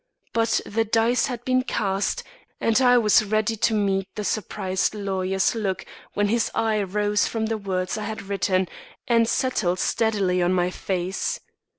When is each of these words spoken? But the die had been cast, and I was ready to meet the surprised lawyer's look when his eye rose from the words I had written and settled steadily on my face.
But 0.33 0.61
the 0.65 0.83
die 0.83 1.13
had 1.27 1.45
been 1.45 1.61
cast, 1.61 2.23
and 2.59 2.81
I 2.81 2.97
was 2.97 3.23
ready 3.23 3.55
to 3.57 3.73
meet 3.75 4.07
the 4.15 4.23
surprised 4.23 4.95
lawyer's 4.95 5.53
look 5.53 5.85
when 6.15 6.27
his 6.29 6.49
eye 6.55 6.81
rose 6.81 7.27
from 7.27 7.45
the 7.45 7.57
words 7.59 7.99
I 7.99 8.05
had 8.05 8.23
written 8.23 8.67
and 9.07 9.29
settled 9.29 9.77
steadily 9.77 10.41
on 10.41 10.53
my 10.53 10.71
face. 10.71 11.39